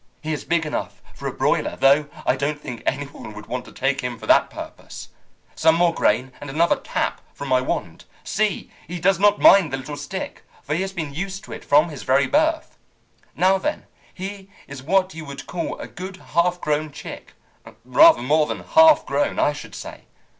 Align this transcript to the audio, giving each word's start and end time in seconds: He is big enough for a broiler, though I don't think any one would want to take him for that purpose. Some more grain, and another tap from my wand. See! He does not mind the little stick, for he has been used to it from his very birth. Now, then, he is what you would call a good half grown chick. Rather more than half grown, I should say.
He 0.23 0.33
is 0.33 0.43
big 0.45 0.65
enough 0.65 0.99
for 1.13 1.27
a 1.27 1.31
broiler, 1.31 1.75
though 1.75 2.07
I 2.25 2.35
don't 2.35 2.59
think 2.59 2.81
any 2.87 3.05
one 3.05 3.35
would 3.35 3.45
want 3.45 3.65
to 3.65 3.71
take 3.71 4.01
him 4.01 4.17
for 4.17 4.25
that 4.25 4.49
purpose. 4.49 5.09
Some 5.53 5.75
more 5.75 5.93
grain, 5.93 6.31
and 6.41 6.49
another 6.49 6.77
tap 6.77 7.21
from 7.35 7.49
my 7.49 7.61
wand. 7.61 8.05
See! 8.23 8.71
He 8.87 8.99
does 8.99 9.19
not 9.19 9.39
mind 9.39 9.71
the 9.71 9.77
little 9.77 9.95
stick, 9.95 10.43
for 10.63 10.73
he 10.73 10.81
has 10.81 10.91
been 10.91 11.13
used 11.13 11.43
to 11.43 11.51
it 11.53 11.63
from 11.63 11.89
his 11.89 12.01
very 12.01 12.25
birth. 12.25 12.79
Now, 13.35 13.59
then, 13.59 13.85
he 14.11 14.49
is 14.67 14.81
what 14.81 15.13
you 15.13 15.23
would 15.25 15.45
call 15.45 15.77
a 15.77 15.85
good 15.85 16.17
half 16.17 16.59
grown 16.59 16.91
chick. 16.91 17.33
Rather 17.85 18.23
more 18.23 18.47
than 18.47 18.61
half 18.63 19.05
grown, 19.05 19.37
I 19.37 19.53
should 19.53 19.75
say. 19.75 20.05